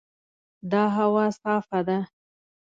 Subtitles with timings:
[0.71, 1.97] دا هوا صافه ده.